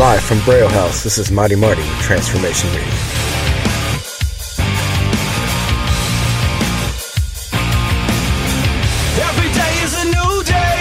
[0.00, 2.88] Live from Braille House, this is Mighty Marty, Transformation Radio.
[9.28, 10.80] Every day is a new day.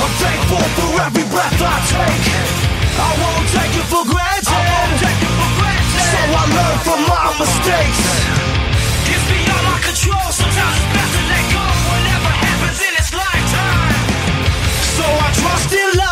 [0.00, 2.24] I'm thankful for every breath I take.
[2.96, 4.56] I won't take it for granted.
[6.08, 8.00] So I learn from my mistakes.
[9.04, 10.32] It's beyond my control.
[10.32, 11.60] Sometimes it's best to let go.
[11.92, 14.00] Whatever happens in its lifetime.
[14.96, 16.07] So I trust in love.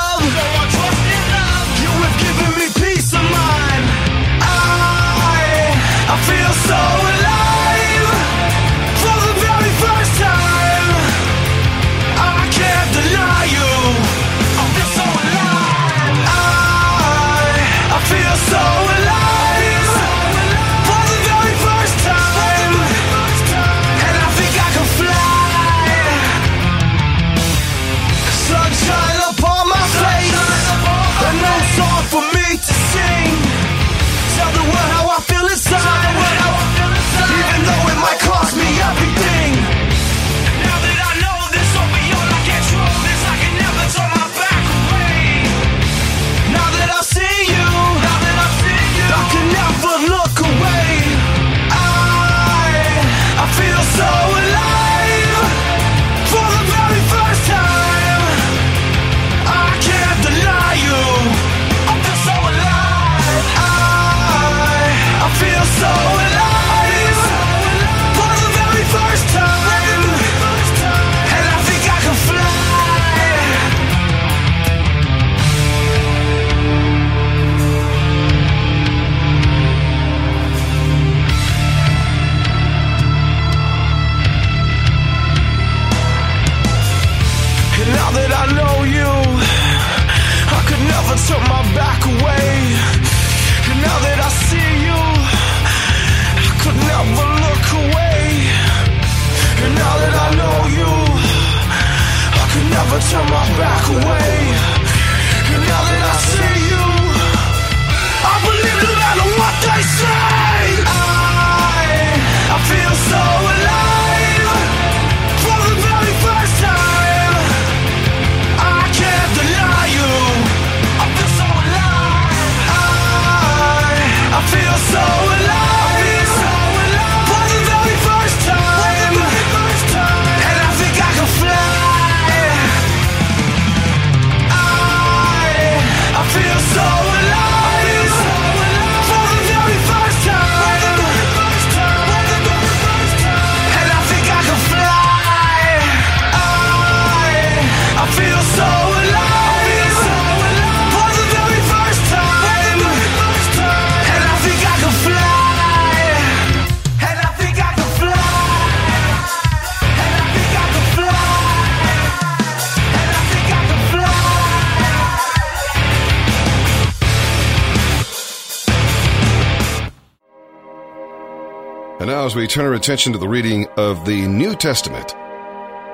[172.07, 175.13] And now, as we turn our attention to the reading of the New Testament,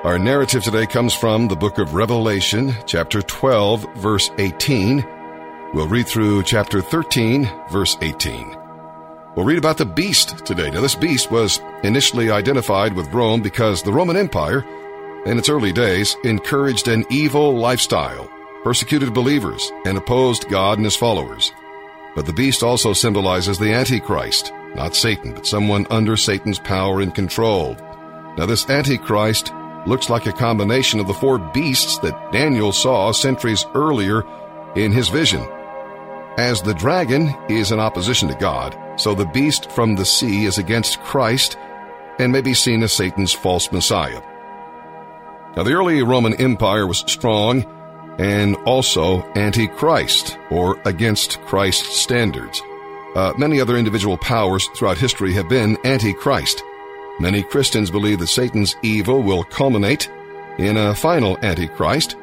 [0.03, 5.03] our narrative today comes from the book of Revelation, chapter 12, verse 18.
[5.73, 8.55] We'll read through chapter 13, verse 18.
[9.35, 10.69] We'll read about the beast today.
[10.69, 14.63] Now, this beast was initially identified with Rome because the Roman Empire,
[15.25, 18.29] in its early days, encouraged an evil lifestyle,
[18.63, 21.51] persecuted believers, and opposed God and his followers.
[22.13, 27.13] But the beast also symbolizes the Antichrist, not Satan, but someone under Satan's power and
[27.13, 27.75] control.
[28.37, 29.51] Now, this Antichrist
[29.85, 34.23] looks like a combination of the four beasts that Daniel saw centuries earlier
[34.75, 35.45] in his vision.
[36.37, 40.57] As the dragon is in opposition to God, so the beast from the sea is
[40.57, 41.57] against Christ
[42.17, 44.21] and may be seen as Satan's false Messiah.
[45.55, 47.65] Now, the early Roman Empire was strong
[48.19, 52.61] and also anti-Christ, or against Christ's standards.
[53.15, 56.63] Uh, many other individual powers throughout history have been anti-Christ.
[57.19, 60.09] Many Christians believe that Satan's evil will culminate
[60.57, 62.15] in a final antichrist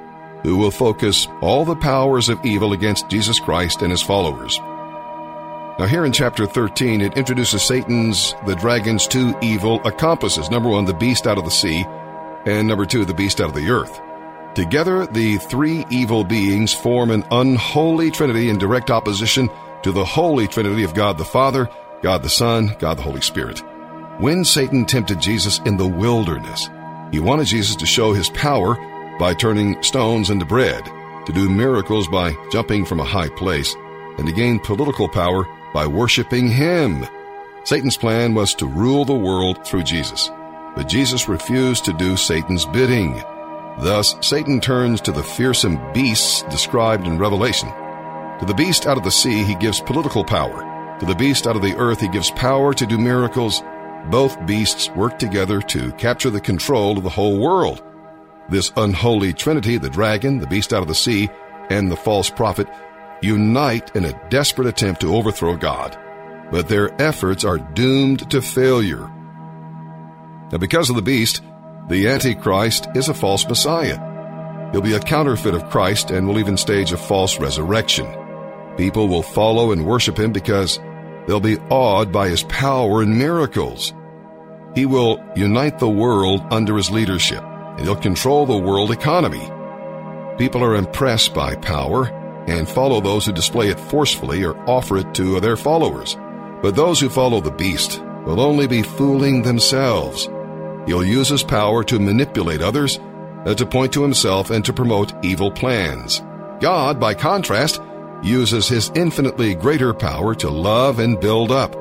[0.42, 4.58] who will focus all the powers of evil against Jesus Christ and his followers.
[5.78, 10.50] Now, here in chapter 13, it introduces Satan's, the dragon's two evil accomplices.
[10.50, 11.84] Number one, the beast out of the sea,
[12.46, 14.00] and number two, the beast out of the earth.
[14.54, 19.48] Together, the three evil beings form an unholy trinity in direct opposition
[19.82, 21.68] to the holy trinity of God the Father,
[22.02, 23.62] God the Son, God the Holy Spirit.
[24.18, 26.68] When Satan tempted Jesus in the wilderness,
[27.10, 28.76] he wanted Jesus to show his power
[29.18, 30.82] by turning stones into bread.
[31.26, 33.74] to do miracles by jumping from a high place,
[34.18, 37.06] and to gain political power by worshiping him.
[37.64, 40.30] Satan's plan was to rule the world through Jesus,
[40.74, 43.22] but Jesus refused to do Satan's bidding.
[43.78, 47.68] Thus, Satan turns to the fearsome beasts described in Revelation.
[48.40, 50.96] To the beast out of the sea, he gives political power.
[50.98, 53.62] To the beast out of the earth, he gives power to do miracles.
[54.10, 57.82] Both beasts work together to capture the control of the whole world.
[58.48, 61.28] This unholy trinity, the dragon, the beast out of the sea,
[61.68, 62.66] and the false prophet,
[63.20, 65.98] unite in a desperate attempt to overthrow God.
[66.50, 69.06] But their efforts are doomed to failure.
[70.50, 71.42] Now, because of the beast,
[71.88, 74.70] the Antichrist is a false Messiah.
[74.72, 78.06] He'll be a counterfeit of Christ and will even stage a false resurrection.
[78.80, 80.80] People will follow and worship him because
[81.26, 83.92] they'll be awed by his power and miracles.
[84.74, 89.46] He will unite the world under his leadership, and he'll control the world economy.
[90.38, 92.06] People are impressed by power
[92.48, 96.16] and follow those who display it forcefully or offer it to their followers.
[96.62, 100.24] But those who follow the beast will only be fooling themselves.
[100.86, 102.98] He'll use his power to manipulate others,
[103.44, 106.22] uh, to point to himself, and to promote evil plans.
[106.60, 107.82] God, by contrast,
[108.22, 111.76] uses his infinitely greater power to love and build up.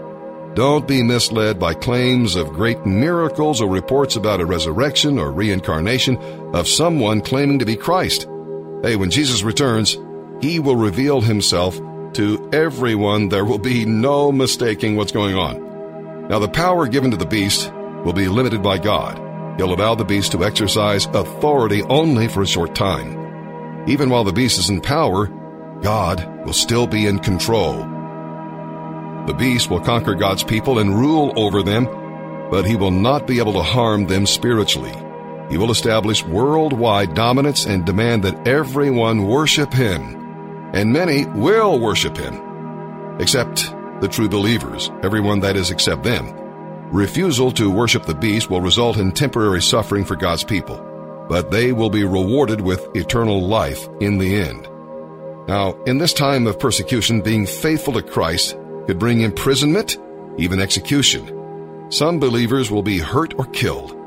[0.55, 6.17] Don't be misled by claims of great miracles or reports about a resurrection or reincarnation
[6.55, 8.27] of someone claiming to be Christ.
[8.81, 9.97] Hey, when Jesus returns,
[10.41, 11.79] he will reveal himself
[12.13, 13.29] to everyone.
[13.29, 16.27] There will be no mistaking what's going on.
[16.29, 17.71] Now, the power given to the beast
[18.03, 19.17] will be limited by God.
[19.57, 23.87] He'll allow the beast to exercise authority only for a short time.
[23.87, 25.27] Even while the beast is in power,
[25.81, 27.77] God will still be in control.
[29.27, 31.85] The beast will conquer God's people and rule over them,
[32.49, 34.93] but he will not be able to harm them spiritually.
[35.49, 40.15] He will establish worldwide dominance and demand that everyone worship him.
[40.73, 42.35] And many will worship him,
[43.19, 46.35] except the true believers, everyone that is except them.
[46.91, 50.77] Refusal to worship the beast will result in temporary suffering for God's people,
[51.27, 54.67] but they will be rewarded with eternal life in the end.
[55.49, 58.55] Now, in this time of persecution, being faithful to Christ
[58.85, 59.97] could bring imprisonment,
[60.37, 61.87] even execution.
[61.89, 63.97] Some believers will be hurt or killed,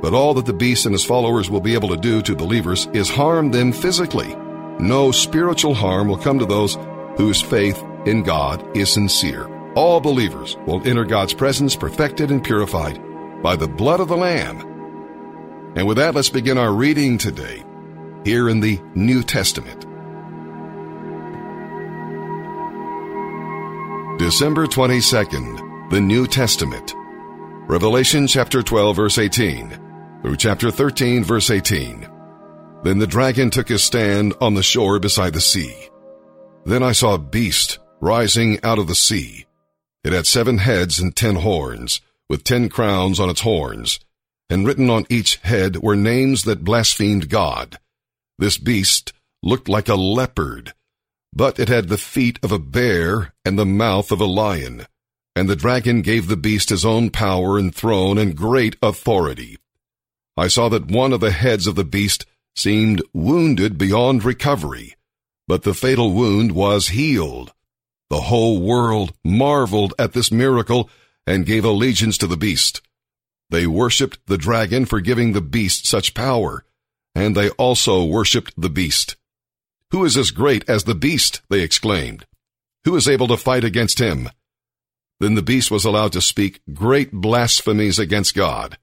[0.00, 2.86] but all that the beast and his followers will be able to do to believers
[2.92, 4.32] is harm them physically.
[4.78, 6.78] No spiritual harm will come to those
[7.16, 9.48] whose faith in God is sincere.
[9.74, 13.02] All believers will enter God's presence perfected and purified
[13.42, 14.60] by the blood of the Lamb.
[15.74, 17.64] And with that, let's begin our reading today
[18.24, 19.84] here in the New Testament.
[24.18, 26.94] December 22nd, the New Testament.
[27.68, 29.78] Revelation chapter 12 verse 18
[30.22, 32.08] through chapter 13 verse 18.
[32.82, 35.90] Then the dragon took his stand on the shore beside the sea.
[36.64, 39.44] Then I saw a beast rising out of the sea.
[40.02, 44.00] It had seven heads and ten horns, with ten crowns on its horns,
[44.48, 47.78] and written on each head were names that blasphemed God.
[48.38, 50.72] This beast looked like a leopard
[51.32, 54.86] but it had the feet of a bear and the mouth of a lion.
[55.34, 59.58] And the dragon gave the beast his own power and throne and great authority.
[60.36, 64.94] I saw that one of the heads of the beast seemed wounded beyond recovery,
[65.46, 67.52] but the fatal wound was healed.
[68.08, 70.88] The whole world marveled at this miracle
[71.26, 72.80] and gave allegiance to the beast.
[73.50, 76.64] They worshipped the dragon for giving the beast such power,
[77.14, 79.16] and they also worshipped the beast.
[79.90, 81.42] Who is as great as the beast?
[81.48, 82.26] They exclaimed.
[82.84, 84.28] Who is able to fight against him?
[85.20, 88.78] Then the beast was allowed to speak great blasphemies against God,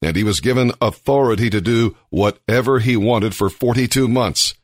[0.00, 4.54] and he was given authority to do whatever he wanted for 42 months.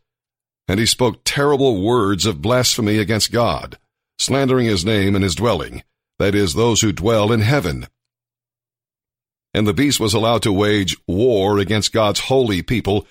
[0.68, 3.78] And he spoke terrible words of blasphemy against God,
[4.18, 5.82] slandering his name and his dwelling,
[6.18, 7.88] that is, those who dwell in heaven.
[9.52, 13.06] And the beast was allowed to wage war against God's holy people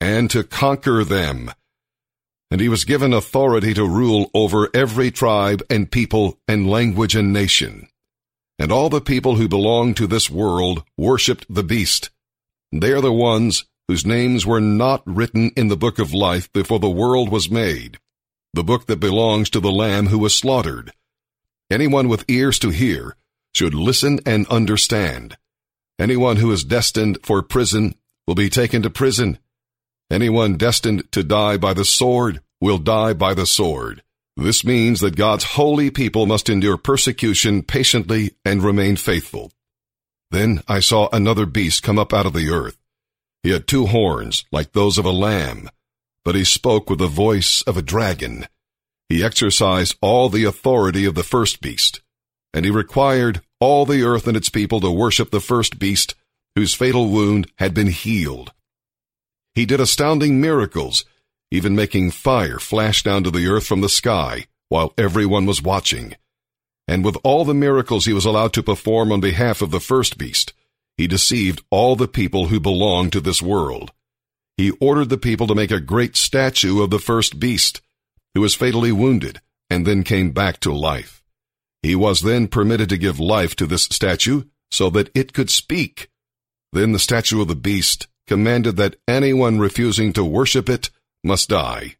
[0.00, 1.52] and to conquer them
[2.54, 7.32] and he was given authority to rule over every tribe and people and language and
[7.32, 7.88] nation.
[8.60, 12.10] And all the people who belong to this world worshipped the beast.
[12.70, 16.78] They are the ones whose names were not written in the book of life before
[16.78, 17.98] the world was made,
[18.52, 20.92] the book that belongs to the Lamb who was slaughtered.
[21.72, 23.16] Anyone with ears to hear
[23.52, 25.36] should listen and understand.
[25.98, 27.96] Anyone who is destined for prison
[28.28, 29.40] will be taken to prison.
[30.08, 34.02] Anyone destined to die by the sword will die by the sword.
[34.36, 39.52] This means that God's holy people must endure persecution patiently and remain faithful.
[40.30, 42.76] Then I saw another beast come up out of the earth.
[43.44, 45.68] He had two horns, like those of a lamb,
[46.24, 48.46] but he spoke with the voice of a dragon.
[49.08, 52.00] He exercised all the authority of the first beast,
[52.52, 56.14] and he required all the earth and its people to worship the first beast
[56.56, 58.52] whose fatal wound had been healed.
[59.54, 61.04] He did astounding miracles,
[61.54, 66.16] even making fire flash down to the earth from the sky while everyone was watching.
[66.88, 70.18] And with all the miracles he was allowed to perform on behalf of the first
[70.18, 70.52] beast,
[70.96, 73.92] he deceived all the people who belonged to this world.
[74.56, 77.80] He ordered the people to make a great statue of the first beast,
[78.34, 81.22] who was fatally wounded and then came back to life.
[81.82, 84.42] He was then permitted to give life to this statue
[84.72, 86.10] so that it could speak.
[86.72, 90.90] Then the statue of the beast commanded that anyone refusing to worship it
[91.24, 91.96] must die.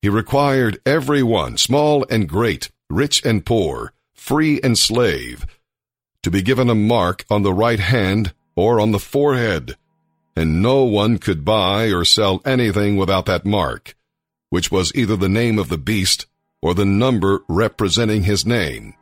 [0.00, 5.46] He required everyone, small and great, rich and poor, free and slave,
[6.22, 9.76] to be given a mark on the right hand or on the forehead,
[10.36, 13.96] and no one could buy or sell anything without that mark,
[14.50, 16.26] which was either the name of the beast
[16.62, 18.94] or the number representing his name.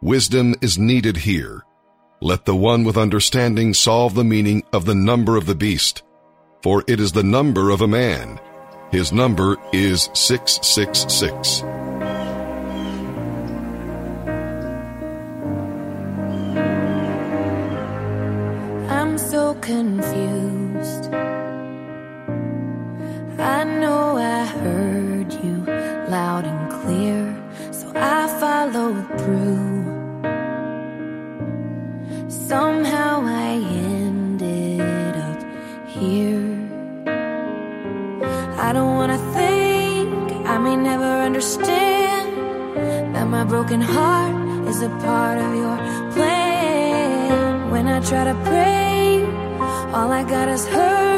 [0.00, 1.62] Wisdom is needed here.
[2.20, 6.02] Let the one with understanding solve the meaning of the number of the beast,
[6.62, 8.40] for it is the number of a man.
[8.90, 11.62] His number is 666.
[18.88, 21.12] I'm so confused.
[23.38, 25.56] I know I heard you
[26.08, 29.76] loud and clear, so I followed through.
[32.28, 32.95] Somehow
[41.46, 45.76] understand that my broken heart is a part of your
[46.12, 47.70] plan.
[47.70, 49.24] When I try to pray,
[49.94, 51.15] all I got is hurt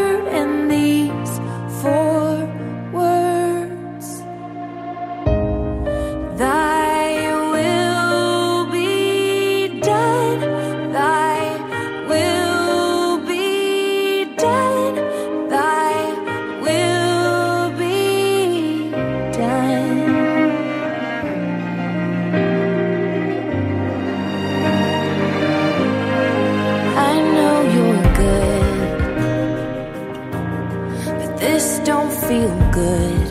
[32.28, 33.28] feel good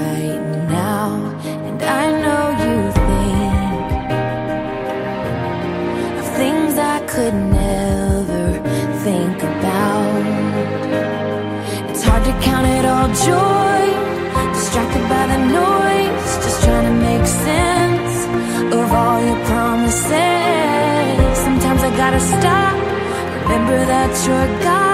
[0.00, 1.08] right now.
[1.68, 4.00] And I know you think
[6.18, 8.44] of things I could never
[9.04, 10.22] think about.
[11.90, 13.80] It's hard to count it all joy,
[14.56, 18.16] distracted by the noise, just trying to make sense
[18.72, 21.36] of all your promises.
[21.44, 22.74] Sometimes I gotta stop,
[23.42, 24.87] remember that you're God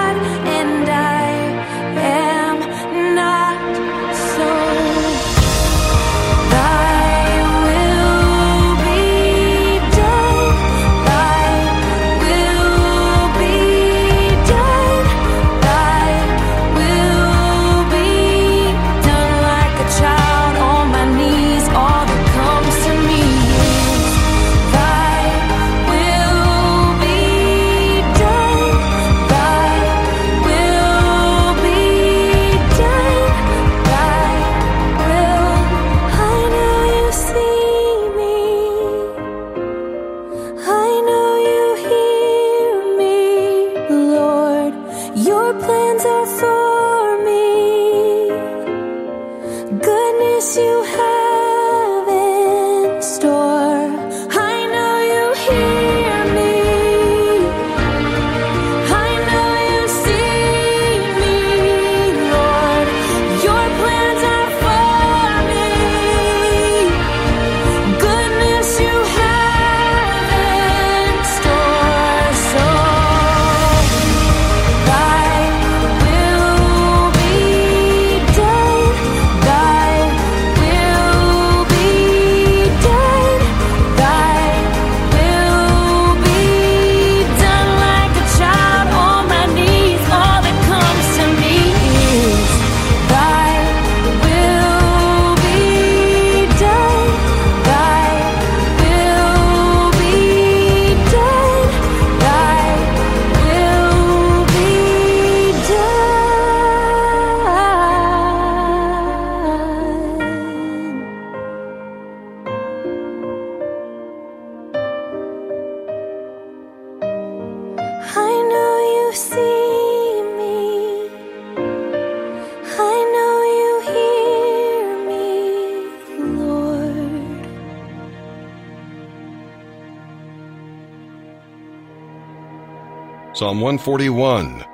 [133.45, 134.65] Psalm 141,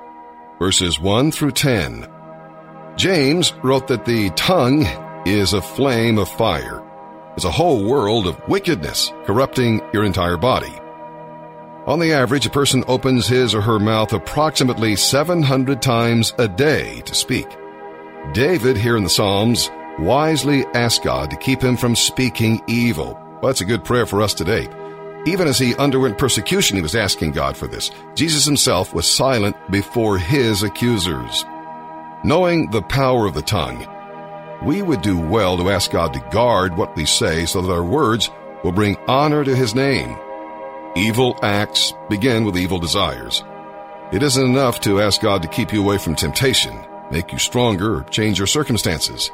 [0.58, 2.08] verses 1 through 10.
[2.96, 4.86] James wrote that the tongue
[5.26, 6.82] is a flame of fire.
[7.36, 10.72] It's a whole world of wickedness corrupting your entire body.
[11.86, 17.02] On the average, a person opens his or her mouth approximately 700 times a day
[17.02, 17.48] to speak.
[18.32, 23.20] David, here in the Psalms, wisely asked God to keep him from speaking evil.
[23.32, 24.66] Well, that's a good prayer for us today.
[25.24, 27.90] Even as he underwent persecution, he was asking God for this.
[28.14, 31.44] Jesus himself was silent before his accusers.
[32.24, 33.86] Knowing the power of the tongue,
[34.64, 37.84] we would do well to ask God to guard what we say so that our
[37.84, 38.30] words
[38.64, 40.16] will bring honor to his name.
[40.94, 43.42] Evil acts begin with evil desires.
[44.12, 46.78] It isn't enough to ask God to keep you away from temptation,
[47.10, 49.30] make you stronger, or change your circumstances.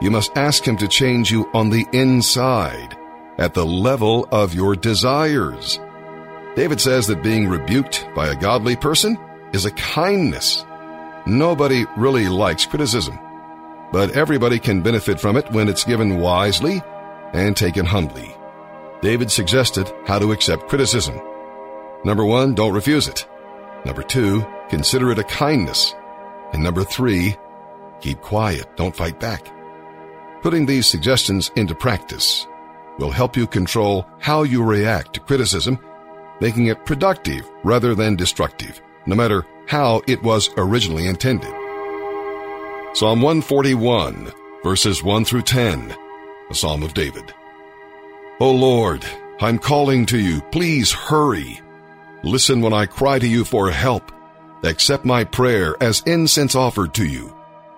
[0.00, 2.96] You must ask Him to change you on the inside,
[3.38, 5.78] at the level of your desires.
[6.56, 9.16] David says that being rebuked by a godly person
[9.52, 10.64] is a kindness.
[11.24, 13.18] Nobody really likes criticism,
[13.92, 16.82] but everybody can benefit from it when it's given wisely
[17.32, 18.34] and taken humbly.
[19.02, 21.20] David suggested how to accept criticism.
[22.04, 23.26] Number one, don't refuse it.
[23.84, 25.94] Number two, consider it a kindness.
[26.52, 27.36] And number three,
[28.00, 29.52] keep quiet, don't fight back.
[30.42, 32.46] Putting these suggestions into practice
[32.98, 35.78] will help you control how you react to criticism,
[36.40, 41.52] making it productive rather than destructive, no matter how it was originally intended.
[42.94, 45.94] Psalm 141, verses 1 through 10,
[46.50, 47.32] a Psalm of David.
[48.40, 49.04] O Lord,
[49.40, 50.40] I'm calling to you.
[50.50, 51.60] Please hurry.
[52.22, 54.10] Listen when I cry to you for help.
[54.64, 57.36] Accept my prayer as incense offered to you,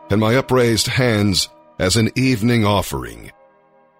[0.08, 1.48] and my upraised hands
[1.78, 3.30] as an evening offering.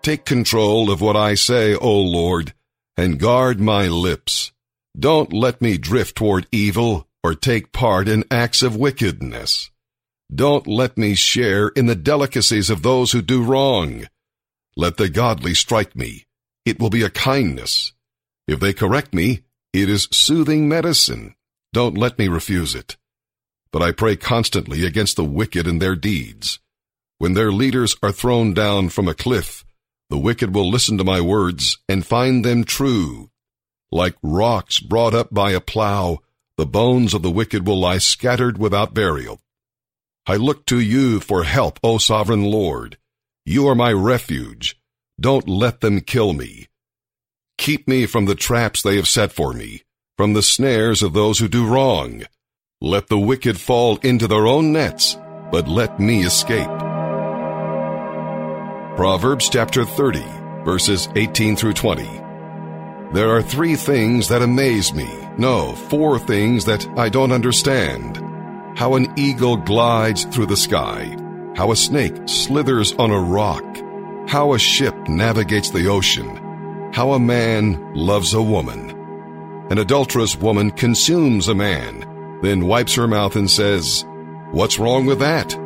[0.02, 2.55] Take control of what I say, O Lord,
[2.96, 4.51] and guard my lips.
[4.98, 9.70] Don't let me drift toward evil or take part in acts of wickedness.
[10.35, 14.07] Don't let me share in the delicacies of those who do wrong.
[14.75, 16.27] Let the godly strike me.
[16.64, 17.92] It will be a kindness.
[18.48, 19.42] If they correct me,
[19.75, 21.35] it is soothing medicine.
[21.75, 22.96] Don't let me refuse it.
[23.70, 26.59] But I pray constantly against the wicked and their deeds.
[27.18, 29.64] When their leaders are thrown down from a cliff,
[30.11, 33.31] the wicked will listen to my words and find them true.
[33.92, 36.18] Like rocks brought up by a plow,
[36.57, 39.40] the bones of the wicked will lie scattered without burial.
[40.27, 42.99] I look to you for help, O sovereign Lord.
[43.46, 44.77] You are my refuge.
[45.18, 46.66] Don't let them kill me.
[47.57, 49.83] Keep me from the traps they have set for me,
[50.16, 52.25] from the snares of those who do wrong.
[52.81, 55.16] Let the wicked fall into their own nets,
[55.53, 56.89] but let me escape.
[59.01, 60.23] Proverbs chapter 30,
[60.63, 62.05] verses 18 through 20.
[63.15, 65.09] There are three things that amaze me.
[65.39, 68.19] No, four things that I don't understand.
[68.77, 71.17] How an eagle glides through the sky.
[71.57, 73.65] How a snake slithers on a rock.
[74.29, 76.93] How a ship navigates the ocean.
[76.93, 78.91] How a man loves a woman.
[79.71, 84.05] An adulterous woman consumes a man, then wipes her mouth and says,
[84.51, 85.59] What's wrong with that?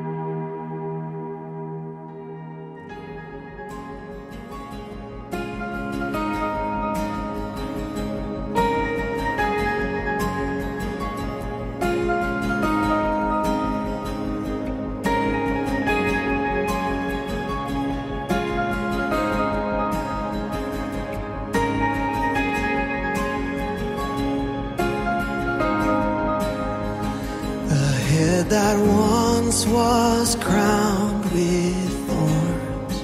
[28.15, 32.97] Head that once was crowned with thorns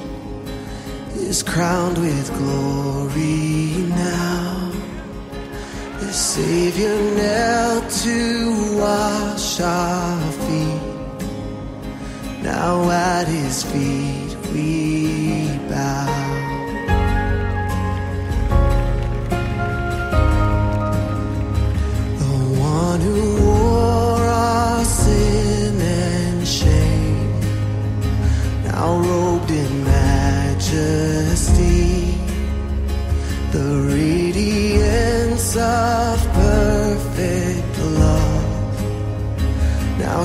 [1.16, 4.70] is crowned with glory now.
[6.00, 8.18] The Savior knelt to
[8.78, 10.82] wash our feet.
[12.42, 14.99] Now at his feet we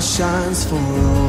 [0.01, 1.24] shines for all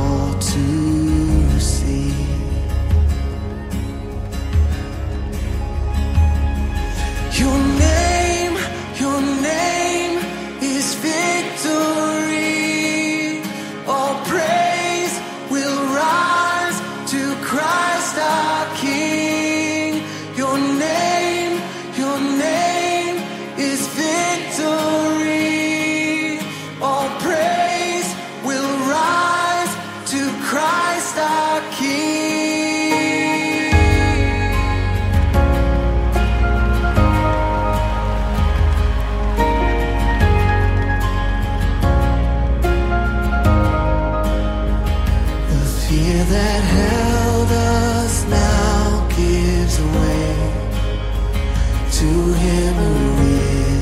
[52.06, 53.22] to him who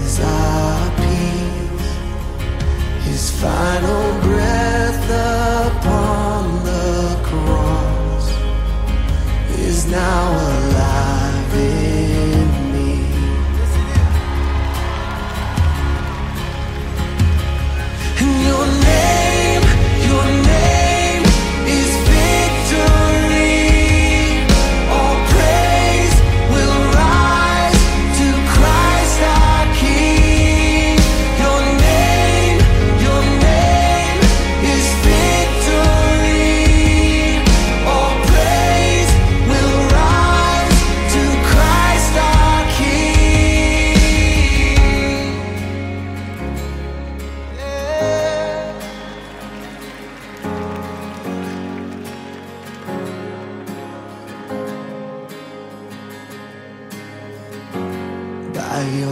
[0.01, 1.93] is our peace,
[3.07, 5.05] his final breath
[5.69, 8.27] upon the cross
[9.59, 10.74] is now alive.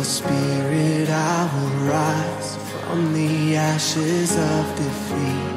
[0.03, 5.49] O Spirit, I will rise from the ashes of defeat.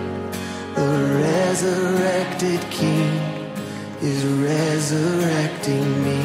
[0.76, 0.94] The
[1.26, 3.10] resurrected King
[4.04, 6.22] is resurrecting me.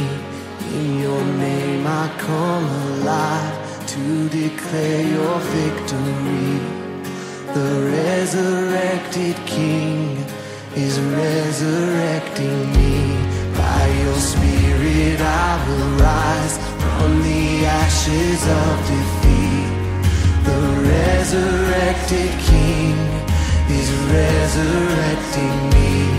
[0.74, 6.60] In your name I come alive to declare your victory.
[7.56, 10.18] The resurrected King
[10.76, 13.16] is resurrecting me.
[13.56, 16.59] By your Spirit I will rise
[17.02, 19.70] on the ashes of defeat,
[20.48, 20.60] the
[20.92, 22.96] resurrected King
[23.78, 26.09] is resurrecting me.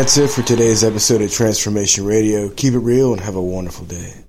[0.00, 2.48] That's it for today's episode of Transformation Radio.
[2.48, 4.24] Keep it real and have a wonderful day.